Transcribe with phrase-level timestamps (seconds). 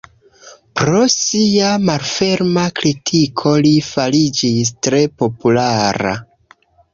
[0.79, 6.17] Pro sia malferma kritiko li fariĝis tre populara.